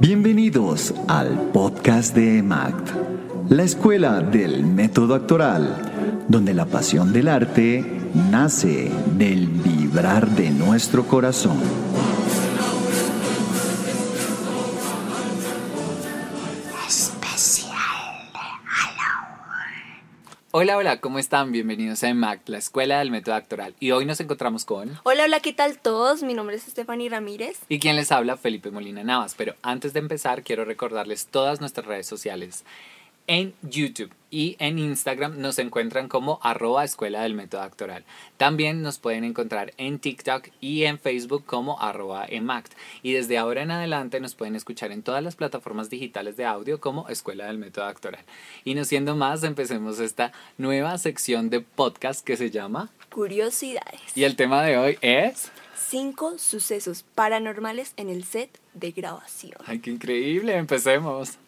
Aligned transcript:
Bienvenidos 0.00 0.94
al 1.08 1.50
podcast 1.52 2.14
de 2.14 2.38
EMACT, 2.38 2.90
la 3.48 3.64
escuela 3.64 4.20
del 4.20 4.64
método 4.64 5.16
actoral, 5.16 6.24
donde 6.28 6.54
la 6.54 6.66
pasión 6.66 7.12
del 7.12 7.26
arte 7.26 7.84
nace 8.30 8.92
del 9.16 9.48
vibrar 9.48 10.28
de 10.30 10.50
nuestro 10.50 11.04
corazón. 11.04 11.58
Hola, 20.60 20.76
hola, 20.76 21.00
¿cómo 21.00 21.20
están? 21.20 21.52
Bienvenidos 21.52 22.02
a 22.02 22.08
EMAC, 22.08 22.48
la 22.48 22.58
escuela 22.58 22.98
del 22.98 23.12
método 23.12 23.36
actoral. 23.36 23.76
Y 23.78 23.92
hoy 23.92 24.04
nos 24.06 24.18
encontramos 24.18 24.64
con... 24.64 24.98
Hola, 25.04 25.26
hola, 25.26 25.38
¿qué 25.38 25.52
tal 25.52 25.78
todos? 25.78 26.24
Mi 26.24 26.34
nombre 26.34 26.56
es 26.56 26.64
Stephanie 26.64 27.08
Ramírez. 27.08 27.60
Y 27.68 27.78
quien 27.78 27.94
les 27.94 28.10
habla, 28.10 28.36
Felipe 28.36 28.72
Molina 28.72 29.04
Navas. 29.04 29.36
Pero 29.38 29.54
antes 29.62 29.92
de 29.92 30.00
empezar, 30.00 30.42
quiero 30.42 30.64
recordarles 30.64 31.28
todas 31.28 31.60
nuestras 31.60 31.86
redes 31.86 32.08
sociales 32.08 32.64
en 33.28 33.54
YouTube 33.62 34.10
y 34.30 34.56
en 34.58 34.78
Instagram 34.78 35.40
nos 35.40 35.58
encuentran 35.58 36.08
como 36.08 36.40
arroba 36.42 36.84
escuela 36.84 37.22
del 37.22 37.34
método 37.34 37.62
actoral. 37.62 38.04
También 38.36 38.82
nos 38.82 38.98
pueden 38.98 39.24
encontrar 39.24 39.72
en 39.76 39.98
TikTok 39.98 40.48
y 40.60 40.84
en 40.84 40.98
Facebook 40.98 41.44
como 41.46 41.80
arroba 41.80 42.26
emact. 42.28 42.72
Y 43.02 43.12
desde 43.12 43.38
ahora 43.38 43.62
en 43.62 43.70
adelante 43.70 44.20
nos 44.20 44.34
pueden 44.34 44.56
escuchar 44.56 44.92
en 44.92 45.02
todas 45.02 45.22
las 45.22 45.36
plataformas 45.36 45.90
digitales 45.90 46.36
de 46.36 46.44
audio 46.44 46.80
como 46.80 47.08
escuela 47.08 47.46
del 47.46 47.58
método 47.58 47.84
actoral. 47.84 48.24
Y 48.64 48.74
no 48.74 48.84
siendo 48.84 49.14
más, 49.14 49.44
empecemos 49.44 50.00
esta 50.00 50.32
nueva 50.56 50.98
sección 50.98 51.50
de 51.50 51.60
podcast 51.60 52.24
que 52.24 52.36
se 52.36 52.50
llama 52.50 52.90
Curiosidades. 53.10 54.00
Y 54.14 54.24
el 54.24 54.36
tema 54.36 54.62
de 54.62 54.76
hoy 54.78 54.98
es... 55.00 55.52
Cinco 55.76 56.38
sucesos 56.38 57.04
paranormales 57.14 57.94
en 57.96 58.10
el 58.10 58.24
set 58.24 58.50
de 58.74 58.90
grabación. 58.90 59.56
¡Ay, 59.64 59.78
qué 59.78 59.90
increíble! 59.90 60.54
Empecemos. 60.54 61.38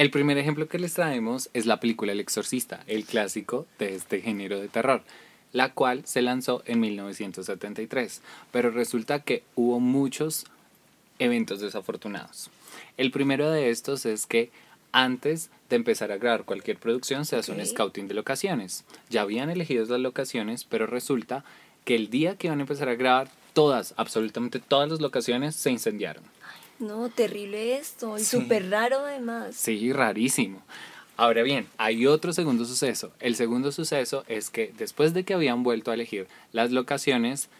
El 0.00 0.10
primer 0.10 0.38
ejemplo 0.38 0.66
que 0.66 0.78
les 0.78 0.94
traemos 0.94 1.50
es 1.52 1.66
la 1.66 1.78
película 1.78 2.12
El 2.12 2.20
Exorcista, 2.20 2.82
el 2.86 3.04
clásico 3.04 3.66
de 3.78 3.96
este 3.96 4.22
género 4.22 4.58
de 4.58 4.68
terror, 4.68 5.02
la 5.52 5.74
cual 5.74 6.06
se 6.06 6.22
lanzó 6.22 6.62
en 6.64 6.80
1973, 6.80 8.22
pero 8.50 8.70
resulta 8.70 9.18
que 9.18 9.42
hubo 9.56 9.78
muchos 9.78 10.46
eventos 11.18 11.60
desafortunados. 11.60 12.48
El 12.96 13.10
primero 13.10 13.50
de 13.50 13.68
estos 13.68 14.06
es 14.06 14.24
que 14.24 14.50
antes 14.90 15.50
de 15.68 15.76
empezar 15.76 16.12
a 16.12 16.16
grabar 16.16 16.44
cualquier 16.44 16.78
producción 16.78 17.26
se 17.26 17.36
hace 17.36 17.52
un 17.52 17.62
scouting 17.62 18.08
de 18.08 18.14
locaciones. 18.14 18.84
Ya 19.10 19.20
habían 19.20 19.50
elegido 19.50 19.84
las 19.84 20.00
locaciones, 20.00 20.64
pero 20.64 20.86
resulta 20.86 21.44
que 21.84 21.94
el 21.94 22.08
día 22.08 22.36
que 22.36 22.46
iban 22.46 22.60
a 22.60 22.62
empezar 22.62 22.88
a 22.88 22.94
grabar, 22.94 23.28
todas, 23.52 23.92
absolutamente 23.98 24.60
todas 24.60 24.88
las 24.88 25.02
locaciones 25.02 25.56
se 25.56 25.70
incendiaron. 25.70 26.24
No, 26.80 27.10
terrible 27.10 27.76
esto, 27.76 28.18
y 28.18 28.24
súper 28.24 28.70
raro 28.70 29.00
además. 29.00 29.54
Sí, 29.54 29.92
rarísimo. 29.92 30.62
Ahora 31.16 31.42
bien, 31.42 31.68
hay 31.76 32.06
otro 32.06 32.32
segundo 32.32 32.64
suceso. 32.64 33.12
El 33.20 33.36
segundo 33.36 33.70
suceso 33.72 34.24
es 34.26 34.48
que 34.48 34.72
después 34.78 35.12
de 35.12 35.24
que 35.24 35.34
habían 35.34 35.62
vuelto 35.62 35.90
a 35.90 35.94
elegir 35.94 36.26
las 36.52 36.70
locaciones, 36.70 37.50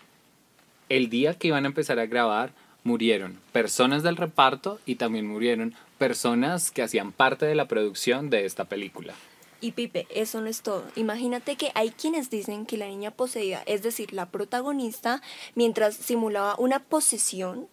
el 0.88 1.10
día 1.10 1.34
que 1.34 1.48
iban 1.48 1.64
a 1.64 1.68
empezar 1.68 1.98
a 1.98 2.06
grabar, 2.06 2.52
murieron 2.84 3.38
personas 3.52 4.02
del 4.02 4.16
reparto 4.16 4.80
y 4.86 4.94
también 4.94 5.26
murieron 5.26 5.74
personas 5.98 6.70
que 6.70 6.82
hacían 6.82 7.12
parte 7.12 7.44
de 7.44 7.54
la 7.54 7.68
producción 7.68 8.30
de 8.30 8.46
esta 8.46 8.64
película. 8.64 9.12
Y 9.60 9.72
Pipe, 9.72 10.06
eso 10.08 10.40
no 10.40 10.46
es 10.46 10.62
todo. 10.62 10.84
Imagínate 10.96 11.56
que 11.56 11.70
hay 11.74 11.90
quienes 11.90 12.30
dicen 12.30 12.64
que 12.64 12.78
la 12.78 12.86
niña 12.86 13.10
poseída, 13.10 13.62
es 13.66 13.82
decir, 13.82 14.14
la 14.14 14.30
protagonista, 14.30 15.20
mientras 15.54 15.96
simulaba 15.96 16.54
una 16.58 16.78
posesión, 16.78 17.68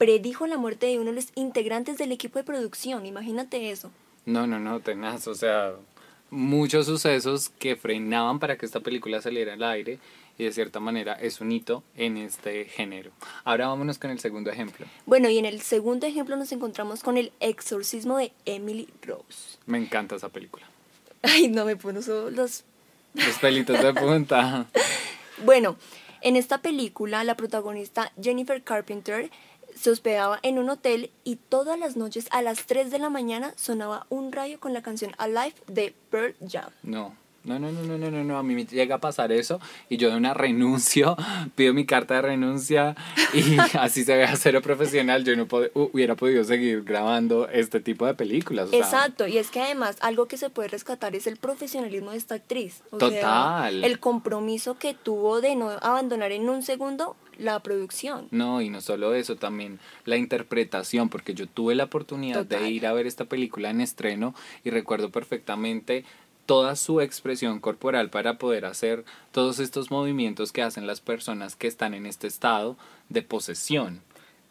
predijo 0.00 0.46
la 0.46 0.56
muerte 0.56 0.86
de 0.86 0.98
uno 0.98 1.10
de 1.10 1.16
los 1.16 1.26
integrantes 1.34 1.98
del 1.98 2.10
equipo 2.10 2.38
de 2.38 2.44
producción. 2.44 3.04
Imagínate 3.04 3.70
eso. 3.70 3.90
No, 4.24 4.46
no, 4.46 4.58
no, 4.58 4.80
tenaz. 4.80 5.28
O 5.28 5.34
sea, 5.34 5.74
muchos 6.30 6.86
sucesos 6.86 7.50
que 7.50 7.76
frenaban 7.76 8.38
para 8.38 8.56
que 8.56 8.64
esta 8.64 8.80
película 8.80 9.20
saliera 9.20 9.52
al 9.52 9.62
aire 9.62 9.98
y 10.38 10.44
de 10.44 10.52
cierta 10.52 10.80
manera 10.80 11.12
es 11.20 11.42
un 11.42 11.52
hito 11.52 11.82
en 11.96 12.16
este 12.16 12.64
género. 12.64 13.10
Ahora 13.44 13.68
vámonos 13.68 13.98
con 13.98 14.10
el 14.10 14.18
segundo 14.20 14.50
ejemplo. 14.50 14.86
Bueno, 15.04 15.28
y 15.28 15.36
en 15.36 15.44
el 15.44 15.60
segundo 15.60 16.06
ejemplo 16.06 16.34
nos 16.34 16.50
encontramos 16.50 17.02
con 17.02 17.18
el 17.18 17.30
exorcismo 17.38 18.16
de 18.16 18.32
Emily 18.46 18.88
Rose. 19.02 19.58
Me 19.66 19.76
encanta 19.76 20.16
esa 20.16 20.30
película. 20.30 20.64
Ay, 21.20 21.48
no 21.48 21.66
me 21.66 21.76
puso 21.76 22.30
los... 22.30 22.64
Los 23.12 23.38
pelitos 23.38 23.82
de 23.82 23.92
punta. 23.92 24.66
bueno, 25.44 25.76
en 26.22 26.36
esta 26.36 26.62
película 26.62 27.22
la 27.22 27.36
protagonista 27.36 28.12
Jennifer 28.18 28.62
Carpenter 28.62 29.30
se 29.74 29.90
hospedaba 29.90 30.38
en 30.42 30.58
un 30.58 30.70
hotel 30.70 31.10
y 31.24 31.36
todas 31.36 31.78
las 31.78 31.96
noches 31.96 32.28
a 32.30 32.42
las 32.42 32.66
3 32.66 32.90
de 32.90 32.98
la 32.98 33.10
mañana 33.10 33.52
sonaba 33.56 34.06
un 34.08 34.32
rayo 34.32 34.60
con 34.60 34.72
la 34.72 34.82
canción 34.82 35.12
Alive 35.18 35.54
de 35.66 35.94
Pearl 36.10 36.34
Jam. 36.48 36.70
No. 36.82 37.14
No, 37.42 37.58
no, 37.58 37.72
no, 37.72 37.82
no, 37.82 37.96
no, 37.96 38.10
no, 38.10 38.22
no, 38.22 38.36
a 38.36 38.42
mí 38.42 38.54
me 38.54 38.66
llega 38.66 38.96
a 38.96 38.98
pasar 38.98 39.32
eso 39.32 39.60
y 39.88 39.96
yo 39.96 40.10
de 40.10 40.16
una 40.18 40.34
renuncio, 40.34 41.16
pido 41.54 41.72
mi 41.72 41.86
carta 41.86 42.14
de 42.16 42.22
renuncia 42.22 42.94
y 43.32 43.56
así 43.78 44.04
se 44.04 44.14
ve 44.14 44.24
a 44.24 44.36
cero 44.36 44.60
profesional, 44.60 45.24
yo 45.24 45.34
no 45.36 45.48
hubiera 45.72 46.16
podido 46.16 46.44
seguir 46.44 46.84
grabando 46.84 47.48
este 47.48 47.80
tipo 47.80 48.04
de 48.04 48.12
películas. 48.12 48.68
Exacto, 48.72 49.26
y 49.26 49.38
es 49.38 49.50
que 49.50 49.62
además 49.62 49.96
algo 50.00 50.26
que 50.26 50.36
se 50.36 50.50
puede 50.50 50.68
rescatar 50.68 51.16
es 51.16 51.26
el 51.26 51.38
profesionalismo 51.38 52.10
de 52.10 52.18
esta 52.18 52.34
actriz. 52.34 52.82
Total. 52.90 53.84
el 53.84 53.98
compromiso 54.00 54.76
que 54.78 54.92
tuvo 54.92 55.40
de 55.40 55.56
no 55.56 55.70
abandonar 55.80 56.32
en 56.32 56.46
un 56.46 56.62
segundo 56.62 57.16
la 57.40 57.60
producción. 57.60 58.28
No, 58.30 58.60
y 58.60 58.68
no 58.68 58.80
solo 58.80 59.14
eso, 59.14 59.36
también 59.36 59.78
la 60.04 60.16
interpretación, 60.16 61.08
porque 61.08 61.34
yo 61.34 61.46
tuve 61.46 61.74
la 61.74 61.84
oportunidad 61.84 62.44
de 62.44 62.70
ir 62.70 62.86
a 62.86 62.92
ver 62.92 63.06
esta 63.06 63.24
película 63.24 63.70
en 63.70 63.80
estreno 63.80 64.34
y 64.64 64.70
recuerdo 64.70 65.10
perfectamente 65.10 66.04
toda 66.46 66.74
su 66.76 67.00
expresión 67.00 67.60
corporal 67.60 68.10
para 68.10 68.36
poder 68.36 68.64
hacer 68.64 69.04
todos 69.30 69.58
estos 69.60 69.90
movimientos 69.90 70.52
que 70.52 70.62
hacen 70.62 70.86
las 70.86 71.00
personas 71.00 71.54
que 71.54 71.68
están 71.68 71.94
en 71.94 72.06
este 72.06 72.26
estado 72.26 72.76
de 73.08 73.22
posesión 73.22 74.02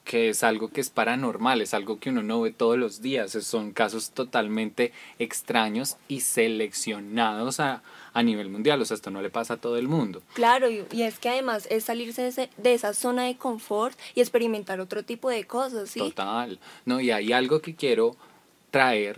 que 0.04 0.30
es 0.30 0.44
algo 0.44 0.70
que 0.70 0.82
es 0.82 0.90
paranormal, 0.90 1.62
es 1.62 1.74
algo 1.74 2.00
que 2.00 2.10
uno 2.10 2.24
no 2.24 2.42
ve 2.42 2.52
todos 2.52 2.78
los 2.78 3.02
días, 3.02 3.32
son 3.32 3.72
casos 3.72 4.10
totalmente 4.12 4.92
extraños 5.20 5.98
y 6.08 6.22
seleccionados 6.22 7.60
a, 7.60 7.84
a 8.14 8.24
nivel 8.24 8.50
mundial, 8.50 8.82
o 8.82 8.86
sea, 8.86 8.96
esto 8.96 9.12
no 9.12 9.22
le 9.22 9.30
pasa 9.30 9.56
a 9.56 9.58
todo 9.58 9.78
el 9.78 9.88
mundo. 9.88 10.22
Claro, 10.34 10.68
y, 10.70 10.84
es 11.02 11.20
que 11.20 11.30
además 11.30 11.68
es 11.70 11.84
salirse 11.84 12.32
de, 12.32 12.50
de, 12.58 12.74
esa 12.74 12.94
zona 12.94 13.26
de 13.26 13.38
confort 13.38 13.98
y 14.16 14.22
experimentar 14.22 14.80
otro 14.80 15.04
tipo 15.04 15.30
de 15.30 15.44
cosas, 15.46 15.90
¿sí? 15.90 16.00
Total, 16.00 16.60
no, 16.86 17.00
y 17.00 17.12
hay 17.12 17.32
algo 17.32 17.62
que 17.62 17.76
quiero 17.76 18.16
traer 18.72 19.18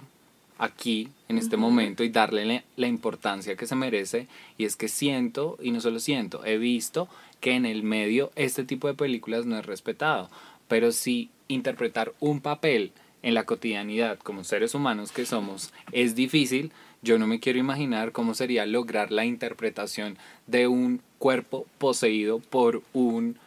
aquí 0.62 1.10
en 1.28 1.40
este 1.40 1.58
momento 1.58 2.04
y 2.04 2.10
darle 2.10 2.64
la 2.76 2.88
importancia 2.88 3.56
que 3.56 3.66
se 3.66 3.76
merece 3.76 4.28
y 4.60 4.66
es 4.66 4.76
que 4.76 4.90
siento 4.90 5.58
y 5.60 5.72
no 5.72 5.82
solo 5.82 6.00
siento, 6.00 6.46
he 6.46 6.60
visto 6.60 7.08
que 7.40 7.56
en 7.56 7.66
el 7.66 7.82
medio 7.82 8.32
este 8.36 8.64
tipo 8.64 8.88
de 8.88 8.94
películas 8.94 9.48
no 9.48 9.58
es 9.58 9.66
respetado, 9.66 10.30
pero 10.72 10.94
si 10.94 11.30
interpretar 11.50 12.14
un 12.22 12.40
papel 12.40 12.94
en 13.24 13.34
la 13.34 13.44
cotidianidad 13.44 14.18
como 14.20 14.46
seres 14.46 14.74
humanos 14.74 15.12
que 15.12 15.26
somos 15.26 15.74
es 15.92 16.16
difícil, 16.16 16.72
yo 17.02 17.20
no 17.20 17.28
me 17.28 17.42
quiero 17.42 17.60
imaginar 17.60 18.14
cómo 18.14 18.34
sería 18.36 18.66
lograr 18.66 19.12
la 19.12 19.26
interpretación 19.26 20.18
de 20.48 20.68
un 20.68 21.02
cuerpo 21.20 21.66
poseído 21.78 22.40
por 22.40 22.84
un 22.94 23.38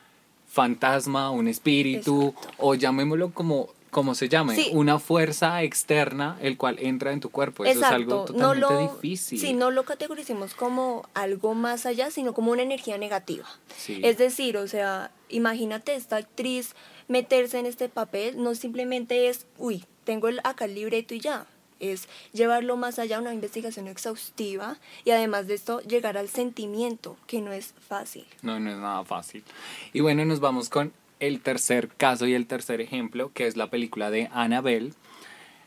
fantasma, 0.46 1.30
un 1.30 1.48
espíritu, 1.48 2.34
o 2.58 2.74
llamémoslo 2.74 3.30
como 3.30 3.70
como 3.94 4.16
se 4.16 4.28
llama, 4.28 4.54
una 4.72 4.98
fuerza 4.98 5.62
externa 5.62 6.36
el 6.42 6.56
cual 6.56 6.78
entra 6.80 7.12
en 7.12 7.20
tu 7.20 7.30
cuerpo. 7.30 7.64
Eso 7.64 7.78
es 7.78 7.84
algo 7.84 8.24
totalmente 8.24 8.66
no 8.66 8.70
lo, 8.70 8.92
difícil. 8.92 9.38
Sí, 9.38 9.52
no 9.52 9.70
lo 9.70 9.84
categoricemos 9.84 10.54
como 10.54 11.08
algo 11.14 11.54
más 11.54 11.86
allá, 11.86 12.10
sino 12.10 12.34
como 12.34 12.50
una 12.50 12.62
energía 12.62 12.98
negativa. 12.98 13.46
Es 13.86 14.18
decir, 14.18 14.56
o 14.56 14.66
sea, 14.66 15.12
imagínate 15.28 15.94
esta 15.94 16.16
actriz 16.16 16.74
meterse 17.06 17.60
en 17.60 17.66
este 17.66 17.88
papel, 17.88 18.42
no 18.42 18.56
simplemente 18.56 19.28
es, 19.28 19.46
uy, 19.58 19.84
tengo 20.02 20.26
el, 20.26 20.40
acá 20.42 20.64
el 20.64 20.74
libreto 20.74 21.14
y 21.14 21.20
ya. 21.20 21.46
Es 21.78 22.08
llevarlo 22.32 22.76
más 22.76 22.98
allá, 22.98 23.20
una 23.20 23.32
investigación 23.32 23.86
exhaustiva 23.86 24.78
y 25.04 25.10
además 25.10 25.46
de 25.46 25.54
esto 25.54 25.80
llegar 25.82 26.18
al 26.18 26.28
sentimiento, 26.28 27.16
que 27.28 27.40
no 27.40 27.52
es 27.52 27.74
fácil. 27.86 28.26
No, 28.42 28.58
no 28.58 28.70
es 28.72 28.76
nada 28.76 29.04
fácil. 29.04 29.44
Y 29.92 30.00
bueno, 30.00 30.24
nos 30.24 30.40
vamos 30.40 30.68
con 30.68 30.92
el 31.26 31.40
tercer 31.40 31.88
caso 31.88 32.26
y 32.26 32.34
el 32.34 32.46
tercer 32.46 32.80
ejemplo, 32.80 33.30
que 33.32 33.46
es 33.46 33.56
la 33.56 33.70
película 33.70 34.10
de 34.10 34.28
Annabelle, 34.32 34.92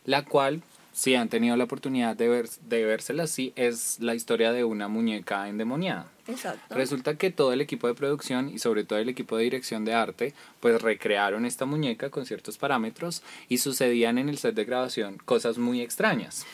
la 0.06 0.24
cual, 0.24 0.62
si 0.94 1.16
han 1.16 1.30
tenido 1.30 1.56
la 1.58 1.66
oportunidad 1.66 2.16
de, 2.16 2.28
ver, 2.28 2.50
de 2.62 2.86
vérsela 2.86 3.24
así, 3.24 3.54
es 3.56 4.00
la 4.00 4.16
historia 4.16 4.52
de 4.52 4.64
una 4.64 4.88
muñeca 4.88 5.48
endemoniada. 5.48 6.10
Exacto. 6.28 6.76
Resulta 6.76 7.18
que 7.18 7.32
todo 7.32 7.54
el 7.54 7.62
equipo 7.62 7.88
de 7.88 7.94
producción 7.94 8.50
y 8.50 8.60
sobre 8.60 8.84
todo 8.84 9.00
el 9.00 9.10
equipo 9.10 9.38
de 9.38 9.44
dirección 9.44 9.86
de 9.86 9.94
arte, 9.94 10.34
pues 10.60 10.82
recrearon 10.82 11.46
esta 11.46 11.66
muñeca 11.66 12.10
con 12.10 12.26
ciertos 12.26 12.58
parámetros 12.58 13.24
y 13.48 13.60
sucedían 13.60 14.18
en 14.18 14.30
el 14.30 14.38
set 14.38 14.56
de 14.56 14.66
grabación 14.66 15.18
cosas 15.24 15.58
muy 15.58 15.82
extrañas. 15.82 16.46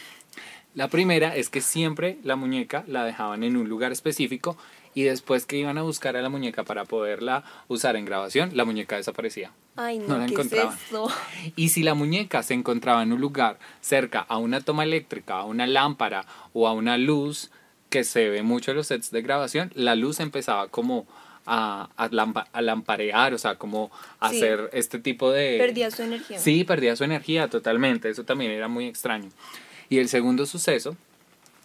La 0.75 0.87
primera 0.87 1.35
es 1.35 1.49
que 1.49 1.61
siempre 1.61 2.17
la 2.23 2.35
muñeca 2.35 2.83
la 2.87 3.05
dejaban 3.05 3.43
en 3.43 3.57
un 3.57 3.69
lugar 3.69 3.91
específico 3.91 4.57
y 4.93 5.03
después 5.03 5.45
que 5.45 5.57
iban 5.57 5.77
a 5.77 5.81
buscar 5.81 6.15
a 6.17 6.21
la 6.21 6.29
muñeca 6.29 6.63
para 6.63 6.85
poderla 6.85 7.43
usar 7.67 7.95
en 7.95 8.05
grabación, 8.05 8.51
la 8.53 8.65
muñeca 8.65 8.97
desaparecía. 8.97 9.51
Ay, 9.75 9.99
no, 9.99 10.17
la 10.17 10.25
¿qué 10.25 10.33
encontraban. 10.33 10.73
Es 10.73 10.83
eso? 10.87 11.07
Y 11.55 11.69
si 11.69 11.83
la 11.83 11.93
muñeca 11.93 12.43
se 12.43 12.53
encontraba 12.53 13.03
en 13.03 13.13
un 13.13 13.21
lugar 13.21 13.57
cerca 13.81 14.19
a 14.19 14.37
una 14.37 14.61
toma 14.61 14.83
eléctrica, 14.83 15.37
a 15.39 15.45
una 15.45 15.67
lámpara 15.67 16.25
o 16.53 16.67
a 16.67 16.73
una 16.73 16.97
luz, 16.97 17.49
que 17.93 18.03
se 18.03 18.27
ve 18.27 18.41
mucho 18.41 18.71
en 18.71 18.77
los 18.77 18.87
sets 18.87 19.11
de 19.11 19.21
grabación, 19.21 19.71
la 19.75 19.95
luz 19.95 20.19
empezaba 20.19 20.67
como 20.67 21.05
a, 21.45 21.89
a, 21.95 22.61
lamparear, 22.61 23.35
o 23.35 23.37
sea, 23.37 23.55
como 23.55 23.91
hacer 24.19 24.71
este 24.73 24.97
tipo 24.97 25.31
de... 25.31 25.57
Perdía 25.59 25.91
su 25.91 26.01
energía. 26.01 26.39
Sí, 26.39 26.63
perdía 26.63 26.95
su 26.95 27.03
energía 27.03 27.49
totalmente, 27.49 28.09
eso 28.09 28.23
también 28.23 28.49
era 28.49 28.67
muy 28.67 28.87
extraño. 28.87 29.29
Y 29.89 29.99
el 29.99 30.09
segundo 30.09 30.47
suceso, 30.47 30.95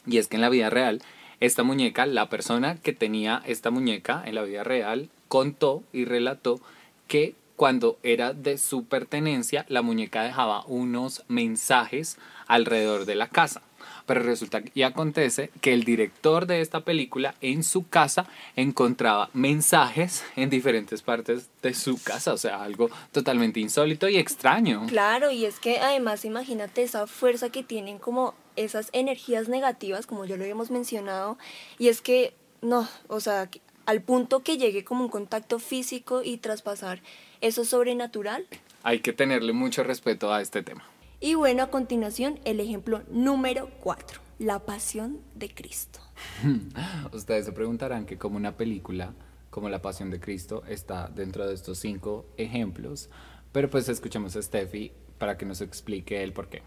y 0.06 0.18
es 0.18 0.28
que 0.28 0.36
en 0.36 0.42
la 0.42 0.50
vida 0.50 0.68
real, 0.68 1.00
esta 1.40 1.62
muñeca, 1.62 2.06
la 2.06 2.28
persona 2.28 2.76
que 2.80 2.92
tenía 2.92 3.42
esta 3.46 3.70
muñeca 3.70 4.22
en 4.26 4.34
la 4.34 4.42
vida 4.42 4.64
real, 4.64 5.08
contó 5.28 5.82
y 5.92 6.04
relató 6.04 6.60
que 7.06 7.34
cuando 7.58 7.98
era 8.04 8.32
de 8.32 8.56
su 8.56 8.84
pertenencia, 8.84 9.66
la 9.68 9.82
muñeca 9.82 10.22
dejaba 10.22 10.64
unos 10.66 11.24
mensajes 11.26 12.16
alrededor 12.46 13.04
de 13.04 13.16
la 13.16 13.28
casa. 13.28 13.62
Pero 14.06 14.22
resulta 14.22 14.62
y 14.74 14.82
acontece 14.82 15.50
que 15.60 15.74
el 15.74 15.84
director 15.84 16.46
de 16.46 16.60
esta 16.60 16.80
película 16.80 17.34
en 17.40 17.64
su 17.64 17.86
casa 17.88 18.26
encontraba 18.56 19.28
mensajes 19.34 20.24
en 20.36 20.50
diferentes 20.50 21.02
partes 21.02 21.50
de 21.60 21.74
su 21.74 22.00
casa, 22.02 22.32
o 22.32 22.38
sea, 22.38 22.62
algo 22.62 22.90
totalmente 23.12 23.60
insólito 23.60 24.08
y 24.08 24.16
extraño. 24.16 24.86
Claro, 24.86 25.30
y 25.30 25.44
es 25.44 25.58
que 25.58 25.78
además 25.78 26.24
imagínate 26.24 26.84
esa 26.84 27.06
fuerza 27.06 27.50
que 27.50 27.62
tienen 27.62 27.98
como 27.98 28.34
esas 28.64 28.90
energías 28.92 29.48
negativas, 29.48 30.06
como 30.06 30.24
ya 30.24 30.36
lo 30.36 30.42
habíamos 30.42 30.70
mencionado, 30.70 31.38
y 31.78 31.88
es 31.88 32.00
que 32.00 32.34
no, 32.60 32.88
o 33.08 33.20
sea, 33.20 33.48
al 33.86 34.02
punto 34.02 34.40
que 34.40 34.58
llegue 34.58 34.84
como 34.84 35.04
un 35.04 35.10
contacto 35.10 35.58
físico 35.58 36.22
y 36.22 36.38
traspasar 36.38 37.00
eso 37.40 37.64
sobrenatural. 37.64 38.46
Hay 38.82 39.00
que 39.00 39.12
tenerle 39.12 39.52
mucho 39.52 39.82
respeto 39.82 40.32
a 40.32 40.42
este 40.42 40.62
tema. 40.62 40.84
Y 41.20 41.34
bueno, 41.34 41.62
a 41.62 41.70
continuación, 41.70 42.38
el 42.44 42.60
ejemplo 42.60 43.02
número 43.10 43.70
4, 43.80 44.20
la 44.38 44.60
pasión 44.60 45.20
de 45.34 45.52
Cristo. 45.52 46.00
Ustedes 47.12 47.46
se 47.46 47.52
preguntarán 47.52 48.06
que 48.06 48.18
como 48.18 48.36
una 48.36 48.56
película 48.56 49.14
como 49.50 49.68
La 49.68 49.82
Pasión 49.82 50.10
de 50.10 50.20
Cristo 50.20 50.62
está 50.68 51.08
dentro 51.08 51.46
de 51.46 51.54
estos 51.54 51.78
cinco 51.78 52.26
ejemplos, 52.36 53.10
pero 53.50 53.68
pues 53.68 53.88
escuchemos 53.88 54.36
a 54.36 54.42
Steffi 54.42 54.92
para 55.18 55.36
que 55.36 55.46
nos 55.46 55.60
explique 55.60 56.22
el 56.22 56.32
por 56.32 56.48
qué. 56.48 56.62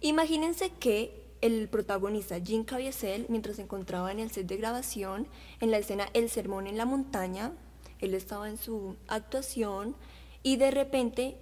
Imagínense 0.00 0.70
que 0.70 1.26
el 1.40 1.68
protagonista 1.68 2.40
Jim 2.40 2.64
Caviezel, 2.64 3.26
mientras 3.28 3.56
se 3.56 3.62
encontraba 3.62 4.10
en 4.12 4.20
el 4.20 4.30
set 4.30 4.46
de 4.46 4.56
grabación, 4.56 5.28
en 5.60 5.70
la 5.70 5.78
escena 5.78 6.08
El 6.14 6.30
Sermón 6.30 6.66
en 6.66 6.76
la 6.76 6.84
Montaña, 6.84 7.52
él 8.00 8.14
estaba 8.14 8.48
en 8.48 8.58
su 8.58 8.96
actuación 9.06 9.94
y 10.42 10.56
de 10.56 10.70
repente 10.70 11.36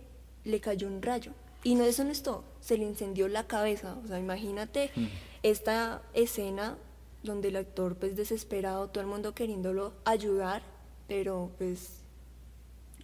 le 0.45 0.61
cayó 0.61 0.87
un 0.87 1.03
rayo 1.03 1.33
y 1.67 1.75
no, 1.75 1.83
eso 1.83 2.05
no 2.05 2.11
es 2.11 2.23
todo, 2.23 2.45
se 2.61 2.79
le 2.79 2.85
incendió 2.85 3.27
la 3.27 3.49
cabeza. 3.49 3.99
O 4.05 4.07
sea, 4.07 4.21
imagínate 4.21 4.93
mm. 4.95 5.07
esta 5.43 6.01
escena 6.15 6.79
donde 7.25 7.49
el 7.49 7.57
actor, 7.57 7.97
pues 7.97 8.15
desesperado, 8.15 8.89
todo 8.89 9.01
el 9.01 9.09
mundo 9.09 9.35
queriéndolo 9.35 9.93
ayudar, 10.05 10.63
pero 11.09 11.51
pues... 11.59 12.03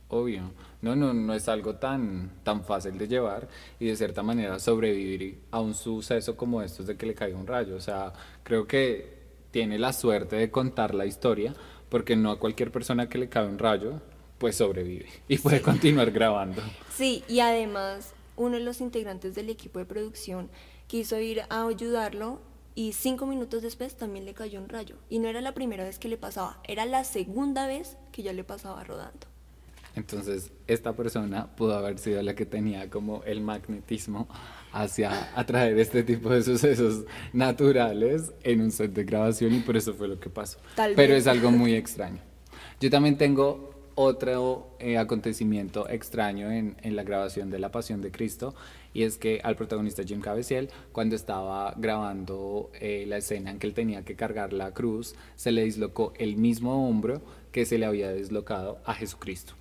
Obvio, 0.09 0.53
no, 0.83 0.97
no, 0.97 1.15
no 1.15 1.33
es 1.33 1.49
algo 1.49 1.77
tan, 1.77 2.33
tan 2.43 2.65
fácil 2.65 2.99
de 2.99 3.09
llevar 3.09 3.49
y 3.79 3.87
de 3.87 3.97
cierta 3.97 4.23
manera 4.23 4.59
sobrevivir 4.59 5.41
a 5.53 5.61
un 5.61 5.75
suceso 5.75 6.37
como 6.37 6.61
estos 6.61 6.87
de 6.87 6.97
que 6.97 7.07
le 7.07 7.15
caiga 7.15 7.39
un 7.39 7.47
rayo. 7.47 7.77
O 7.77 7.81
sea, 7.81 8.13
creo 8.43 8.67
que 8.67 9.23
tiene 9.53 9.79
la 9.79 9.93
suerte 9.93 10.37
de 10.37 10.51
contar 10.51 10.95
la 10.95 11.07
historia 11.07 11.55
porque 11.89 12.17
no 12.17 12.33
a 12.33 12.39
cualquier 12.39 12.73
persona 12.73 13.09
que 13.09 13.19
le 13.19 13.29
cae 13.29 13.47
un 13.47 13.59
rayo 13.59 14.01
pues 14.39 14.57
sobrevive 14.57 15.07
y 15.29 15.39
puede 15.39 15.63
continuar 15.63 16.11
grabando. 16.11 16.61
Sí, 16.93 17.23
y 17.29 17.39
además 17.41 18.13
uno 18.37 18.57
de 18.57 18.65
los 18.65 18.81
integrantes 18.81 19.37
del 19.37 19.51
equipo 19.51 19.79
de 19.79 19.85
producción 19.85 20.51
quiso 20.89 21.21
ir 21.21 21.43
a 21.49 21.67
ayudarlo 21.67 22.41
y 22.75 22.95
cinco 22.95 23.27
minutos 23.27 23.63
después 23.63 23.97
también 23.97 24.25
le 24.25 24.35
cayó 24.35 24.59
un 24.59 24.69
rayo. 24.69 24.97
Y 25.09 25.21
no 25.21 25.29
era 25.29 25.41
la 25.41 25.55
primera 25.55 25.85
vez 25.85 26.01
que 26.01 26.09
le 26.09 26.17
pasaba, 26.17 26.61
era 26.67 26.87
la 26.87 27.05
segunda 27.05 27.69
vez 27.69 27.97
que 28.11 28.23
ya 28.23 28.33
le 28.33 28.43
pasaba 28.43 28.83
rodando. 28.83 29.32
Entonces, 29.95 30.53
esta 30.67 30.95
persona 30.95 31.55
pudo 31.55 31.77
haber 31.77 31.99
sido 31.99 32.23
la 32.23 32.35
que 32.35 32.47
tenía 32.47 32.89
como 32.89 33.23
el 33.25 33.41
magnetismo 33.41 34.27
hacia 34.73 35.39
atraer 35.39 35.79
este 35.79 36.03
tipo 36.03 36.31
de 36.31 36.43
sucesos 36.43 37.05
naturales 37.33 38.33
en 38.43 38.63
un 38.63 38.71
set 38.71 38.93
de 38.93 39.05
grabación 39.05 39.55
y 39.55 39.61
por 39.61 39.77
eso 39.77 39.95
fue 39.95 40.09
lo 40.09 40.19
que 40.19 40.31
pasó. 40.31 40.59
Pero 40.97 41.15
es 41.15 41.27
algo 41.27 41.51
muy 41.51 41.75
extraño. 41.75 42.21
Yo 42.81 42.91
también 42.91 43.19
tengo 43.19 43.73
otro 43.95 44.75
eh, 44.79 44.97
acontecimiento 44.97 45.89
extraño 45.89 46.51
en, 46.51 46.77
la 46.97 47.03
grabación 47.03 47.51
de 47.51 47.59
La 47.59 47.71
Pasión 47.71 48.01
de 48.01 48.11
Cristo 48.11 48.55
y 48.95 49.03
es 49.03 49.19
que 49.19 49.41
al 49.45 49.57
protagonista 49.57 50.03
Jim 50.03 50.21
Caviezel 50.21 50.71
cuando 50.93 51.15
estaba 51.15 51.75
grabando 51.77 52.71
eh, 52.81 53.05
la 53.07 53.19
escena 53.19 53.51
en 53.51 53.59
que 53.59 53.67
él 53.67 53.75
tenía 53.75 54.03
que 54.05 54.17
cargar 54.17 54.53
la 54.53 54.73
cruz 54.73 55.15
se 55.37 55.53
le 55.53 55.65
dislocó 55.65 56.13
el 56.19 56.37
mismo 56.37 56.89
hombro 56.89 57.23
que 57.53 57.67
se 57.67 57.79
le 57.79 57.87
había 57.87 58.13
dislocado 58.13 58.81
a 58.85 58.95
Jesucristo. 58.95 59.55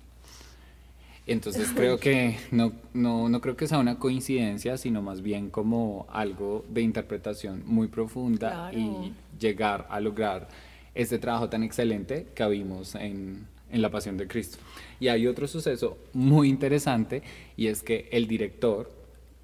Entonces 1.26 1.70
creo 1.74 1.98
que 1.98 2.36
no, 2.50 2.72
no, 2.94 3.28
no 3.28 3.40
creo 3.40 3.56
que 3.56 3.68
sea 3.68 3.78
una 3.78 3.98
coincidencia, 3.98 4.76
sino 4.76 5.02
más 5.02 5.22
bien 5.22 5.50
como 5.50 6.06
algo 6.10 6.64
de 6.68 6.82
interpretación 6.82 7.62
muy 7.64 7.86
profunda 7.86 8.72
y 8.72 9.12
llegar 9.38 9.86
a 9.88 10.00
lograr 10.00 10.48
este 10.94 11.18
trabajo 11.18 11.48
tan 11.48 11.62
excelente 11.62 12.26
que 12.34 12.46
vimos 12.48 12.96
en, 12.96 13.46
en 13.70 13.82
la 13.82 13.90
Pasión 13.90 14.16
de 14.16 14.26
Cristo. 14.26 14.58
Y 14.98 15.08
hay 15.08 15.26
otro 15.26 15.46
suceso 15.46 15.96
muy 16.12 16.48
interesante 16.48 17.22
y 17.56 17.68
es 17.68 17.82
que 17.82 18.08
el 18.10 18.26
director, 18.26 18.90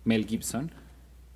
Mel 0.05 0.27
Gibson, 0.27 0.73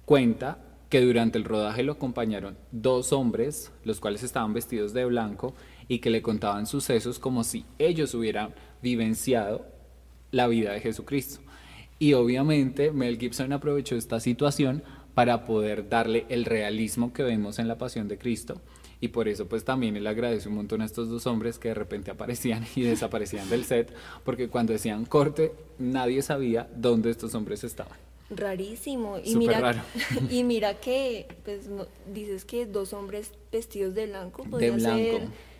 cuenta 0.05 0.59
que 0.89 1.01
durante 1.01 1.39
el 1.39 1.45
rodaje 1.45 1.83
lo 1.85 1.93
acompañaron 1.93 2.59
dos 2.71 3.13
hombres, 3.13 3.73
los 3.85 3.99
cuales 3.99 4.23
estaban 4.23 4.53
vestidos 4.53 4.93
de 4.93 5.07
blanco 5.07 5.55
y 5.89 6.01
que 6.01 6.11
le 6.11 6.21
contaban 6.21 6.67
sucesos 6.67 7.19
como 7.19 7.45
si 7.45 7.65
ellos 7.79 8.13
hubieran 8.15 8.55
vivenciado 8.83 9.72
la 10.33 10.49
vida 10.49 10.73
de 10.73 10.81
Jesucristo. 10.81 11.41
Y 12.01 12.15
obviamente 12.15 12.91
Mel 12.91 13.19
Gibson 13.19 13.53
aprovechó 13.53 13.95
esta 13.95 14.19
situación 14.19 14.83
para 15.15 15.47
poder 15.47 15.89
darle 15.89 16.27
el 16.29 16.45
realismo 16.45 17.13
que 17.13 17.23
vemos 17.23 17.61
en 17.61 17.69
la 17.69 17.79
Pasión 17.79 18.09
de 18.09 18.19
Cristo 18.19 18.61
y 19.03 19.09
por 19.09 19.27
eso 19.27 19.47
pues 19.49 19.65
también 19.65 19.97
él 19.97 20.07
agradece 20.07 20.49
un 20.49 20.55
montón 20.55 20.81
a 20.81 20.85
estos 20.85 21.11
dos 21.11 21.27
hombres 21.27 21.59
que 21.59 21.69
de 21.69 21.75
repente 21.75 22.13
aparecían 22.13 22.65
y 22.77 22.83
desaparecían 22.83 23.51
del 23.51 23.65
set, 23.65 23.93
porque 24.25 24.49
cuando 24.49 24.73
decían 24.73 25.05
corte 25.05 25.53
nadie 25.79 26.23
sabía 26.23 26.71
dónde 26.75 27.11
estos 27.11 27.35
hombres 27.35 27.65
estaban. 27.65 27.99
Rarísimo. 28.31 29.19
Y 29.23 29.35
mira, 29.35 29.85
y 30.31 30.45
mira 30.45 30.75
que 30.81 31.27
pues, 31.45 31.69
dices 32.15 32.45
que 32.45 32.65
dos 32.65 32.93
hombres 32.93 33.33
vestidos 33.51 33.95
de 33.95 34.07
blanco, 34.07 34.45
de 34.57 34.71
blanco. 34.71 35.19
Ser 35.19 35.52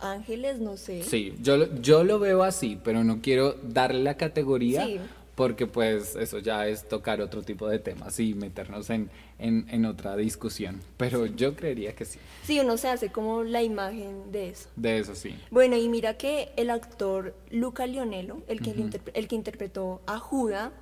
ángeles, 0.00 0.58
no 0.60 0.76
sé. 0.76 1.02
Sí, 1.02 1.34
yo, 1.40 1.74
yo 1.80 2.04
lo 2.04 2.18
veo 2.18 2.42
así, 2.42 2.78
pero 2.82 3.04
no 3.04 3.20
quiero 3.20 3.54
darle 3.62 4.02
la 4.02 4.16
categoría. 4.16 4.84
Sí 4.86 5.00
porque 5.36 5.66
pues 5.66 6.16
eso 6.16 6.38
ya 6.38 6.66
es 6.66 6.88
tocar 6.88 7.20
otro 7.20 7.42
tipo 7.42 7.68
de 7.68 7.78
temas 7.78 8.18
y 8.18 8.34
meternos 8.34 8.88
en, 8.88 9.10
en, 9.38 9.84
otra 9.84 10.16
discusión. 10.16 10.80
Pero 10.96 11.26
yo 11.26 11.54
creería 11.54 11.94
que 11.94 12.06
sí. 12.06 12.18
Sí, 12.42 12.58
uno 12.58 12.78
se 12.78 12.88
hace 12.88 13.12
como 13.12 13.44
la 13.44 13.62
imagen 13.62 14.32
de 14.32 14.48
eso. 14.48 14.70
De 14.76 14.98
eso 14.98 15.14
sí. 15.14 15.38
Bueno, 15.50 15.76
y 15.76 15.90
mira 15.90 16.16
que 16.16 16.48
el 16.56 16.70
actor 16.70 17.34
Luca 17.50 17.86
Lionello, 17.86 18.38
el 18.48 18.62
que, 18.62 19.00
el 19.12 19.28
que 19.28 19.34
interpretó 19.36 20.00
a 20.06 20.18
Juda, 20.18 20.72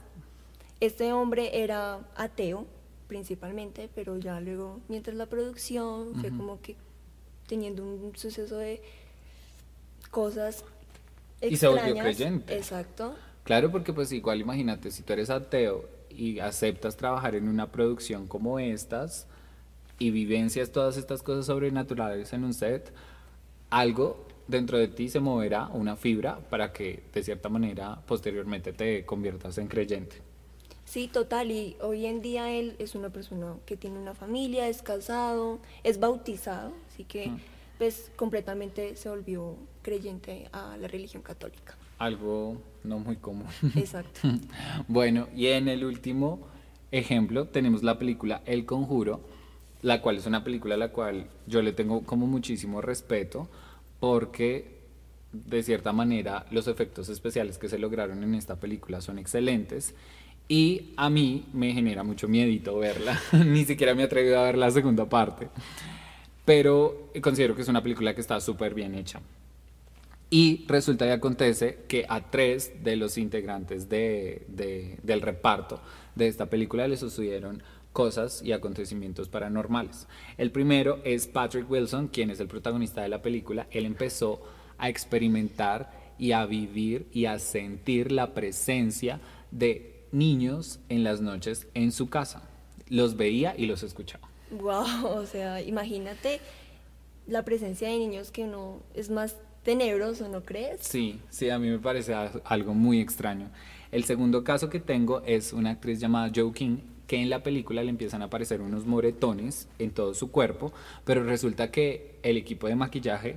este 0.78 1.12
hombre 1.12 1.62
era 1.64 2.06
ateo 2.14 2.64
principalmente, 3.09 3.90
pero 3.92 4.18
ya 4.18 4.40
luego, 4.40 4.80
mientras 4.88 5.16
la 5.16 5.26
producción, 5.26 6.14
fue 6.21 6.30
como 6.30 6.61
que 6.61 6.76
teniendo 7.49 7.83
un 7.85 8.16
suceso 8.16 8.56
de 8.56 8.80
cosas 10.14 10.64
extrañas. 11.40 11.52
Y 11.52 11.56
se 11.56 11.66
volvió 11.66 11.94
creyente. 11.97 12.56
Exacto. 12.56 13.16
Claro, 13.42 13.71
porque 13.71 13.92
pues 13.92 14.12
igual 14.12 14.40
imagínate, 14.40 14.90
si 14.90 15.02
tú 15.02 15.12
eres 15.12 15.28
ateo 15.28 15.85
y 16.09 16.38
aceptas 16.38 16.97
trabajar 16.97 17.35
en 17.35 17.49
una 17.49 17.71
producción 17.71 18.26
como 18.28 18.59
estas 18.59 19.26
y 19.99 20.11
vivencias 20.11 20.71
todas 20.71 20.97
estas 20.97 21.23
cosas 21.23 21.47
sobrenaturales 21.47 22.33
en 22.33 22.44
un 22.44 22.54
set, 22.54 22.92
algo 23.71 24.26
dentro 24.47 24.78
de 24.78 24.88
ti 24.88 25.09
se 25.09 25.21
moverá, 25.21 25.66
una 25.66 25.97
fibra, 25.97 26.38
para 26.49 26.73
que 26.73 27.02
de 27.12 27.23
cierta 27.23 27.49
manera 27.49 28.00
posteriormente 28.06 28.73
te 28.73 29.04
conviertas 29.04 29.59
en 29.59 29.66
creyente. 29.66 30.16
Sí, 30.85 31.09
total, 31.09 31.50
y 31.50 31.76
hoy 31.80 32.06
en 32.06 32.21
día 32.21 32.50
él 32.50 32.76
es 32.78 32.94
una 32.94 33.11
persona 33.11 33.56
que 33.66 33.76
tiene 33.76 33.99
una 33.99 34.14
familia, 34.14 34.68
es 34.68 34.83
casado, 34.83 35.59
es 35.83 35.99
bautizado, 35.99 36.73
así 36.88 37.04
que 37.04 37.33
pues 37.78 38.11
completamente 38.16 38.97
se 38.97 39.09
volvió 39.09 39.57
creyente 39.83 40.49
a 40.52 40.76
la 40.76 40.88
religión 40.88 41.23
católica 41.23 41.76
algo 41.99 42.61
no 42.83 42.99
muy 42.99 43.16
común. 43.16 43.47
Exacto. 43.76 44.21
bueno, 44.88 45.28
y 45.35 45.47
en 45.49 45.69
el 45.69 45.85
último 45.85 46.47
ejemplo 46.90 47.47
tenemos 47.47 47.83
la 47.83 47.99
película 47.99 48.43
El 48.47 48.64
Conjuro, 48.66 49.21
la 49.83 50.00
cual 50.00 50.19
es 50.19 50.26
una 50.26 50.45
película 50.45 50.75
a 50.75 50.78
la 50.78 50.88
cual 50.88 51.28
yo 51.47 51.62
le 51.62 51.73
tengo 51.73 52.02
como 52.02 52.26
muchísimo 52.26 52.81
respeto 52.81 53.49
porque 54.00 54.75
de 55.33 55.62
cierta 55.62 55.93
manera 55.93 56.47
los 56.50 56.69
efectos 56.69 57.09
especiales 57.09 57.59
que 57.59 57.69
se 57.69 57.78
lograron 57.78 58.23
en 58.23 58.35
esta 58.35 58.57
película 58.57 59.00
son 59.00 59.19
excelentes 59.19 59.95
y 60.47 60.93
a 60.97 61.11
mí 61.11 61.47
me 61.52 61.73
genera 61.73 62.04
mucho 62.04 62.28
miedito 62.28 62.78
verla, 62.78 63.21
ni 63.33 63.64
siquiera 63.64 63.95
me 63.95 64.02
he 64.02 64.07
atrevido 64.07 64.38
a 64.38 64.45
ver 64.45 64.59
la 64.59 64.71
segunda 64.71 65.09
parte, 65.09 65.49
pero 66.45 67.11
considero 67.23 67.55
que 67.55 67.63
es 67.63 67.69
una 67.69 67.83
película 67.83 68.15
que 68.15 68.21
está 68.21 68.41
súper 68.41 68.75
bien 68.75 68.95
hecha. 68.95 69.21
Y 70.31 70.65
resulta 70.67 71.07
y 71.07 71.11
acontece 71.11 71.79
que 71.87 72.07
a 72.09 72.31
tres 72.31 72.83
de 72.83 72.97
los 72.97 73.19
integrantes 73.19 73.89
de, 73.89 74.99
del 75.03 75.21
reparto 75.21 75.81
de 76.15 76.27
esta 76.27 76.47
película 76.47 76.89
les 76.89 77.01
sucedieron 77.01 77.63
cosas 77.93 78.43
y 78.43 78.53
acontecimientos 78.53 79.29
paranormales. 79.29 80.09
El 80.37 80.51
primero 80.51 80.99
es 81.05 81.29
Patrick 81.29 81.71
Wilson, 81.71 82.09
quien 82.09 82.31
es 82.31 82.41
el 82.41 82.49
protagonista 82.49 83.03
de 83.03 83.09
la 83.09 83.23
película. 83.23 83.69
Él 83.71 83.87
empezó 83.87 84.43
a 84.77 84.89
experimentar 84.89 85.93
y 86.19 86.33
a 86.33 86.45
vivir 86.47 87.07
y 87.13 87.27
a 87.27 87.39
sentir 87.39 88.11
la 88.11 88.35
presencia 88.35 89.21
de 89.53 90.07
niños 90.11 90.81
en 90.89 91.05
las 91.05 91.21
noches 91.21 91.69
en 91.75 91.93
su 91.93 92.09
casa. 92.09 92.49
Los 92.89 93.17
veía 93.17 93.55
y 93.57 93.67
los 93.67 93.85
escuchaba. 93.85 94.34
Wow, 94.61 95.06
o 95.16 95.26
sea, 95.26 95.61
imagínate 95.61 96.40
la 97.26 97.44
presencia 97.44 97.88
de 97.88 97.99
niños 97.99 98.30
que 98.30 98.44
uno 98.44 98.80
es 98.94 99.11
más 99.11 99.37
tenebroso, 99.62 100.28
¿no 100.28 100.42
crees? 100.42 100.80
Sí, 100.82 101.20
sí, 101.30 101.50
a 101.50 101.58
mí 101.58 101.68
me 101.68 101.78
parece 101.78 102.14
algo 102.44 102.75
muy 102.75 103.00
extraño. 103.00 103.50
El 103.90 104.04
segundo 104.04 104.44
caso 104.44 104.68
que 104.68 104.80
tengo 104.80 105.23
es 105.25 105.52
una 105.52 105.70
actriz 105.70 106.00
llamada 106.00 106.30
Joe 106.34 106.52
King, 106.52 106.78
que 107.06 107.20
en 107.20 107.30
la 107.30 107.42
película 107.42 107.82
le 107.82 107.90
empiezan 107.90 108.23
a 108.23 108.26
aparecer 108.26 108.61
unos 108.61 108.87
moretones 108.87 109.68
en 109.78 109.90
todo 109.90 110.14
su 110.14 110.30
cuerpo, 110.30 110.73
pero 111.04 111.23
resulta 111.23 111.70
que 111.70 112.16
el 112.23 112.37
equipo 112.37 112.66
de 112.66 112.76
maquillaje 112.76 113.37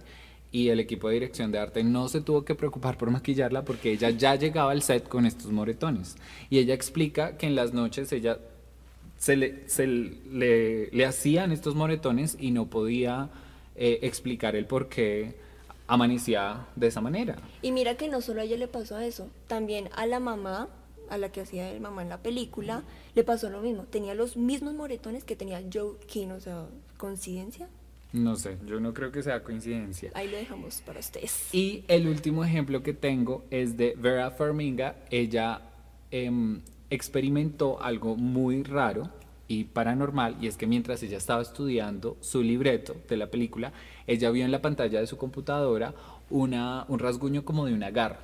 y 0.51 0.69
el 0.69 0.79
equipo 0.79 1.07
de 1.07 1.15
dirección 1.15 1.51
de 1.51 1.59
arte 1.59 1.83
no 1.83 2.07
se 2.07 2.21
tuvo 2.21 2.45
que 2.45 2.55
preocupar 2.55 2.97
por 2.97 3.11
maquillarla 3.11 3.65
porque 3.65 3.91
ella 3.91 4.09
ya 4.09 4.35
llegaba 4.35 4.71
al 4.71 4.81
set 4.81 5.07
con 5.07 5.25
estos 5.25 5.51
moretones. 5.51 6.15
Y 6.49 6.59
ella 6.59 6.73
explica 6.73 7.37
que 7.37 7.47
en 7.47 7.55
las 7.55 7.73
noches 7.73 8.11
ella 8.11 8.39
se 9.17 9.35
le, 9.35 9.67
se 9.67 9.87
le, 9.87 10.89
le 10.91 11.05
hacían 11.05 11.51
estos 11.51 11.75
moretones 11.75 12.37
y 12.39 12.51
no 12.51 12.67
podía 12.67 13.29
eh, 13.75 13.99
explicar 14.01 14.55
el 14.55 14.65
por 14.65 14.89
qué 14.89 15.35
amanecía 15.87 16.67
de 16.75 16.87
esa 16.87 17.01
manera. 17.01 17.37
Y 17.61 17.71
mira 17.71 17.95
que 17.95 18.07
no 18.09 18.21
solo 18.21 18.41
a 18.41 18.43
ella 18.43 18.57
le 18.57 18.67
pasó 18.67 18.99
eso, 18.99 19.29
también 19.47 19.89
a 19.95 20.05
la 20.05 20.19
mamá, 20.19 20.69
a 21.09 21.17
la 21.17 21.31
que 21.31 21.41
hacía 21.41 21.71
el 21.71 21.79
mamá 21.79 22.01
en 22.01 22.09
la 22.09 22.21
película, 22.21 22.83
le 23.15 23.23
pasó 23.23 23.49
lo 23.49 23.61
mismo. 23.61 23.83
Tenía 23.83 24.13
los 24.13 24.35
mismos 24.35 24.73
moretones 24.73 25.23
que 25.23 25.35
tenía 25.35 25.61
Joe 25.71 25.97
King, 26.07 26.29
o 26.29 26.39
sea, 26.39 26.65
¿coincidencia? 26.97 27.69
No 28.13 28.35
sé, 28.35 28.57
yo 28.65 28.79
no 28.79 28.93
creo 28.93 29.11
que 29.11 29.21
sea 29.21 29.43
coincidencia. 29.43 30.11
Ahí 30.13 30.29
lo 30.29 30.37
dejamos 30.37 30.81
para 30.81 30.99
ustedes. 30.99 31.53
Y 31.53 31.83
el 31.87 32.07
último 32.07 32.43
ejemplo 32.43 32.81
que 32.81 32.93
tengo 32.93 33.45
es 33.51 33.77
de 33.77 33.95
Vera 33.97 34.31
Farminga. 34.31 34.95
Ella 35.11 35.61
em, 36.09 36.61
experimentó 36.89 37.81
algo 37.81 38.15
muy 38.15 38.63
raro 38.63 39.09
y 39.47 39.65
paranormal, 39.65 40.37
y 40.41 40.47
es 40.47 40.57
que 40.57 40.67
mientras 40.67 41.01
ella 41.03 41.17
estaba 41.17 41.41
estudiando 41.41 42.17
su 42.19 42.43
libreto 42.43 42.95
de 43.07 43.17
la 43.17 43.27
película, 43.27 43.71
ella 44.05 44.29
vio 44.31 44.43
en 44.43 44.51
la 44.51 44.61
pantalla 44.61 44.99
de 44.99 45.07
su 45.07 45.17
computadora 45.17 45.93
una, 46.29 46.85
un 46.89 46.99
rasguño 46.99 47.45
como 47.45 47.65
de 47.65 47.73
una 47.73 47.91
garra. 47.91 48.19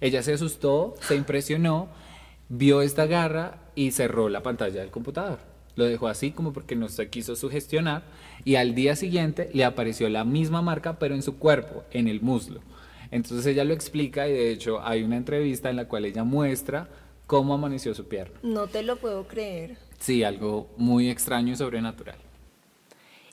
Ella 0.00 0.22
se 0.22 0.34
asustó, 0.34 0.94
se 1.00 1.16
impresionó, 1.16 1.88
vio 2.48 2.82
esta 2.82 3.06
garra 3.06 3.58
y 3.74 3.90
cerró 3.90 4.28
la 4.28 4.42
pantalla 4.42 4.80
del 4.80 4.90
computador. 4.90 5.38
Lo 5.76 5.84
dejó 5.84 6.08
así 6.08 6.32
como 6.32 6.52
porque 6.52 6.76
no 6.76 6.88
se 6.88 7.08
quiso 7.08 7.36
sugestionar 7.36 8.02
y 8.44 8.56
al 8.56 8.74
día 8.74 8.96
siguiente 8.96 9.48
le 9.54 9.64
apareció 9.64 10.08
la 10.08 10.24
misma 10.24 10.60
marca 10.60 10.98
pero 10.98 11.14
en 11.14 11.22
su 11.22 11.38
cuerpo, 11.38 11.84
en 11.90 12.08
el 12.08 12.20
muslo. 12.20 12.60
Entonces 13.10 13.46
ella 13.46 13.64
lo 13.64 13.74
explica 13.74 14.28
y 14.28 14.32
de 14.32 14.50
hecho 14.50 14.80
hay 14.82 15.02
una 15.02 15.16
entrevista 15.16 15.70
en 15.70 15.76
la 15.76 15.86
cual 15.86 16.04
ella 16.04 16.24
muestra 16.24 16.88
cómo 17.28 17.54
amaneció 17.54 17.94
su 17.94 18.08
pierna. 18.08 18.36
No 18.42 18.66
te 18.66 18.82
lo 18.82 18.96
puedo 18.96 19.28
creer. 19.28 19.76
Sí, 20.00 20.24
algo 20.24 20.68
muy 20.76 21.10
extraño 21.10 21.52
y 21.52 21.56
sobrenatural. 21.56 22.16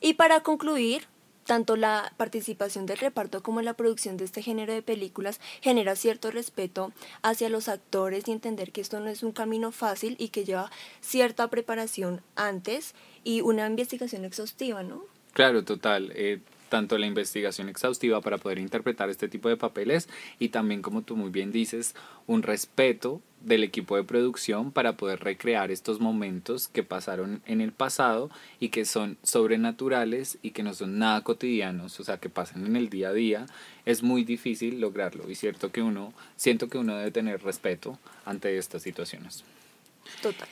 Y 0.02 0.16
para 0.16 0.42
concluir, 0.42 1.04
tanto 1.46 1.78
la 1.78 2.14
participación 2.18 2.86
del 2.86 2.98
reparto 2.98 3.42
como 3.42 3.62
la 3.62 3.74
producción 3.74 4.18
de 4.18 4.26
este 4.26 4.42
género 4.42 4.74
de 4.74 4.82
películas 4.82 5.40
genera 5.62 5.96
cierto 5.96 6.30
respeto 6.30 6.92
hacia 7.22 7.50
los 7.50 7.70
actores 7.70 8.28
y 8.28 8.34
entender 8.34 8.74
que 8.74 8.82
esto 8.82 9.00
no 9.00 9.08
es 9.08 9.24
un 9.24 9.32
camino 9.32 9.72
fácil 9.72 10.18
y 10.20 10.28
que 10.28 10.44
lleva 10.44 10.72
cierta 11.00 11.50
preparación 11.50 12.22
antes 12.36 12.96
y 13.24 13.40
una 13.40 13.66
investigación 13.66 14.26
exhaustiva, 14.26 14.84
¿no? 14.84 15.04
Claro, 15.32 15.64
total. 15.64 16.12
Eh, 16.16 16.42
tanto 16.70 16.98
la 16.98 17.08
investigación 17.08 17.70
exhaustiva 17.70 18.22
para 18.22 18.38
poder 18.38 18.60
interpretar 18.60 19.10
este 19.10 19.28
tipo 19.28 19.50
de 19.50 19.58
papeles 19.58 20.10
y 20.40 20.50
también, 20.50 20.82
como 20.82 21.02
tú 21.02 21.16
muy 21.16 21.30
bien 21.30 21.52
dices, 21.52 21.96
un 22.28 22.44
respeto 22.44 23.22
del 23.42 23.64
equipo 23.64 23.96
de 23.96 24.04
producción 24.04 24.72
para 24.72 24.98
poder 24.98 25.20
recrear 25.20 25.70
estos 25.70 26.00
momentos 26.00 26.68
que 26.68 26.84
pasaron 26.84 27.42
en 27.46 27.62
el 27.62 27.72
pasado 27.72 28.32
y 28.60 28.70
que 28.70 28.86
son 28.86 29.18
sobrenaturales 29.22 30.40
y 30.42 30.52
que 30.52 30.64
no 30.64 30.74
son 30.74 30.98
nada 30.98 31.22
cotidianos, 31.22 32.00
o 32.00 32.04
sea, 32.04 32.18
que 32.18 32.30
pasan 32.30 32.66
en 32.66 32.76
el 32.76 32.90
día 32.90 33.10
a 33.10 33.14
día, 33.14 33.46
es 33.86 34.02
muy 34.02 34.24
difícil 34.24 34.82
lograrlo 34.82 35.30
y 35.30 35.36
cierto 35.36 35.72
que 35.72 35.84
uno, 35.84 36.14
siento 36.36 36.70
que 36.70 36.80
uno 36.80 36.98
debe 36.98 37.12
tener 37.12 37.44
respeto 37.44 38.00
ante 38.26 38.58
estas 38.58 38.82
situaciones. 38.82 39.44
Total. 40.22 40.50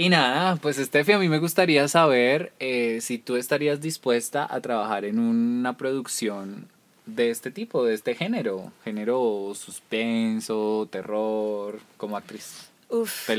Y 0.00 0.10
nada, 0.10 0.54
pues 0.54 0.76
Steffi, 0.76 1.10
a 1.10 1.18
mí 1.18 1.28
me 1.28 1.40
gustaría 1.40 1.88
saber 1.88 2.52
eh, 2.60 3.00
si 3.00 3.18
tú 3.18 3.34
estarías 3.34 3.80
dispuesta 3.80 4.46
a 4.48 4.60
trabajar 4.60 5.04
en 5.04 5.18
una 5.18 5.76
producción 5.76 6.68
de 7.04 7.30
este 7.30 7.50
tipo, 7.50 7.84
de 7.84 7.94
este 7.94 8.14
género, 8.14 8.70
género 8.84 9.50
suspenso, 9.56 10.86
terror, 10.88 11.80
como 11.96 12.16
actriz. 12.16 12.70
Uf. 12.88 13.26
¿Te 13.26 13.36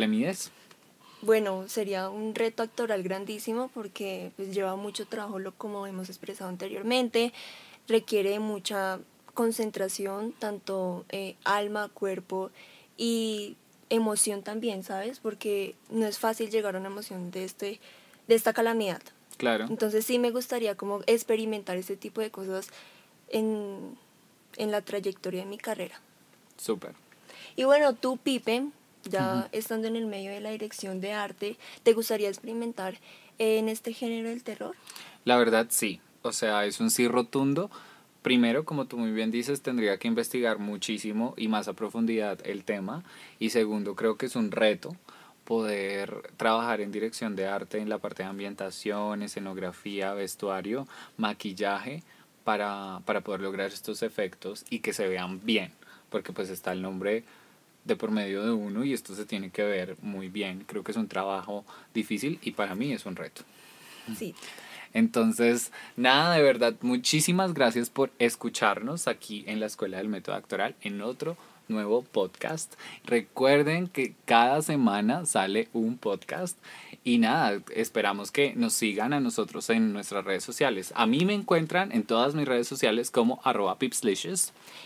Bueno, 1.21 1.69
sería 1.69 2.09
un 2.09 2.35
reto 2.35 2.61
actoral 2.61 3.03
grandísimo 3.03 3.71
porque 3.73 4.31
pues, 4.35 4.53
lleva 4.53 4.75
mucho 4.75 5.05
trabajo, 5.05 5.39
lo, 5.39 5.53
como 5.53 5.87
hemos 5.87 6.09
expresado 6.09 6.49
anteriormente, 6.49 7.31
requiere 7.87 8.37
mucha 8.39 8.99
concentración, 9.33 10.33
tanto 10.33 11.05
eh, 11.07 11.37
alma, 11.45 11.87
cuerpo 11.87 12.51
y 12.97 13.55
emoción 13.89 14.43
también, 14.43 14.83
¿sabes? 14.83 15.19
Porque 15.19 15.75
no 15.89 16.05
es 16.05 16.19
fácil 16.19 16.49
llegar 16.49 16.75
a 16.75 16.79
una 16.79 16.89
emoción 16.89 17.31
de, 17.31 17.45
este, 17.45 17.79
de 18.27 18.35
esta 18.35 18.53
calamidad. 18.53 19.01
Claro. 19.37 19.65
Entonces 19.69 20.05
sí 20.05 20.19
me 20.19 20.31
gustaría 20.31 20.75
como 20.75 21.01
experimentar 21.07 21.77
ese 21.77 21.95
tipo 21.95 22.21
de 22.21 22.29
cosas 22.29 22.67
en, 23.29 23.97
la 24.57 24.81
trayectoria 24.81 25.41
de 25.41 25.45
mi 25.45 25.57
carrera. 25.57 26.01
Súper. 26.57 26.93
Y 27.55 27.63
bueno, 27.63 27.93
tú, 27.93 28.17
Pipe, 28.17 28.67
ya 29.05 29.47
estando 29.53 29.87
en 29.87 29.95
el 29.95 30.05
medio 30.05 30.31
de 30.31 30.41
la 30.41 30.51
dirección 30.51 30.99
de 30.99 31.13
arte, 31.13 31.57
¿te 31.83 31.93
gustaría 31.93 32.27
experimentar 32.27 32.99
en 33.37 33.69
este 33.69 33.93
género 33.93 34.29
del 34.29 34.43
terror? 34.43 34.75
La 35.23 35.37
verdad, 35.37 35.67
sí. 35.69 36.01
O 36.21 36.33
sea, 36.33 36.65
es 36.65 36.81
un 36.81 36.91
sí 36.91 37.07
rotundo 37.07 37.71
primero, 38.21 38.65
como 38.65 38.85
tú 38.85 38.97
muy 38.97 39.11
bien 39.11 39.31
dices, 39.31 39.61
tendría 39.61 39.97
que 39.97 40.07
investigar 40.07 40.59
muchísimo 40.59 41.33
y 41.37 41.47
más 41.47 41.67
a 41.67 41.73
profundidad 41.73 42.39
el 42.45 42.63
tema. 42.63 43.03
Y 43.39 43.49
segundo, 43.49 43.95
creo 43.95 44.17
que 44.17 44.27
es 44.27 44.35
un 44.35 44.51
reto 44.51 44.95
poder 45.45 46.31
trabajar 46.37 46.79
en 46.79 46.91
dirección 46.91 47.35
de 47.35 47.47
arte 47.47 47.79
en 47.79 47.89
la 47.89 47.97
parte 47.97 48.23
de 48.23 48.29
ambientación, 48.29 49.23
escenografía, 49.23 50.13
vestuario, 50.13 50.87
maquillaje, 51.17 52.03
para, 52.43 53.01
para 53.05 53.21
poder 53.21 53.41
lograr 53.41 53.67
estos 53.67 54.01
efectos 54.01 54.65
y 54.69 54.79
que 54.79 54.93
se 54.93 55.07
vean 55.07 55.45
bien, 55.45 55.71
porque 56.09 56.33
pues 56.33 56.49
está 56.49 56.71
el 56.71 56.81
nombre 56.81 57.23
de 57.85 57.95
por 57.95 58.11
medio 58.11 58.43
de 58.43 58.51
uno 58.51 58.83
y 58.83 58.93
esto 58.93 59.15
se 59.15 59.25
tiene 59.25 59.51
que 59.51 59.63
ver 59.63 59.97
muy 60.01 60.29
bien. 60.29 60.63
Creo 60.65 60.83
que 60.83 60.91
es 60.91 60.97
un 60.97 61.07
trabajo 61.07 61.65
difícil 61.93 62.39
y 62.41 62.51
para 62.51 62.75
mí 62.75 62.91
es 62.91 63.05
un 63.05 63.15
reto. 63.15 63.43
Sí. 64.17 64.33
Entonces, 64.93 65.71
nada, 65.95 66.35
de 66.35 66.43
verdad, 66.43 66.75
muchísimas 66.81 67.53
gracias 67.53 67.89
por 67.89 68.11
escucharnos 68.19 69.07
aquí 69.07 69.43
en 69.47 69.59
la 69.59 69.67
Escuela 69.67 69.97
del 69.97 70.09
Método 70.09 70.35
Actoral 70.35 70.75
en 70.81 71.01
otro 71.01 71.37
nuevo 71.69 72.01
podcast. 72.01 72.73
Recuerden 73.05 73.87
que 73.87 74.15
cada 74.25 74.61
semana 74.61 75.25
sale 75.25 75.69
un 75.73 75.97
podcast 75.97 76.57
y 77.03 77.17
nada, 77.19 77.61
esperamos 77.73 78.31
que 78.31 78.53
nos 78.55 78.73
sigan 78.73 79.13
a 79.13 79.19
nosotros 79.19 79.69
en 79.69 79.93
nuestras 79.93 80.25
redes 80.25 80.43
sociales. 80.43 80.91
A 80.95 81.05
mí 81.05 81.25
me 81.25 81.33
encuentran 81.33 81.91
en 81.91 82.03
todas 82.03 82.35
mis 82.35 82.47
redes 82.47 82.67
sociales 82.67 83.11
como 83.11 83.39
arroba. 83.43 83.77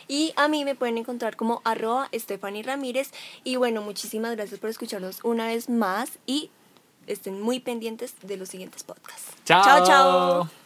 Y 0.08 0.34
a 0.36 0.48
mí 0.48 0.66
me 0.66 0.76
pueden 0.76 0.98
encontrar 0.98 1.36
como 1.36 1.62
arroba. 1.64 2.10
Y 3.44 3.56
bueno, 3.56 3.82
muchísimas 3.82 4.36
gracias 4.36 4.60
por 4.60 4.70
escucharnos 4.70 5.20
una 5.24 5.48
vez 5.48 5.70
más 5.70 6.20
y 6.26 6.52
estén 7.08 7.42
muy 7.42 7.60
pendientes 7.60 8.16
de 8.22 8.38
los 8.38 8.50
siguientes 8.50 8.84
podcasts. 8.84 9.34
Chao, 9.46 9.64
chao. 9.64 9.86
chao. 9.86 10.63